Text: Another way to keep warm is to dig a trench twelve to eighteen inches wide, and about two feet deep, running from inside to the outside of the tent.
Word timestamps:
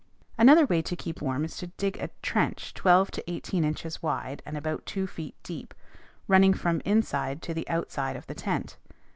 Another 0.35 0.65
way 0.65 0.81
to 0.81 0.95
keep 0.95 1.21
warm 1.21 1.45
is 1.45 1.55
to 1.57 1.67
dig 1.67 1.95
a 1.97 2.09
trench 2.23 2.73
twelve 2.73 3.11
to 3.11 3.31
eighteen 3.31 3.63
inches 3.63 4.01
wide, 4.01 4.41
and 4.47 4.57
about 4.57 4.87
two 4.87 5.05
feet 5.05 5.35
deep, 5.43 5.75
running 6.27 6.55
from 6.55 6.81
inside 6.85 7.39
to 7.43 7.53
the 7.53 7.69
outside 7.69 8.15
of 8.15 8.25
the 8.25 8.33
tent. 8.33 8.77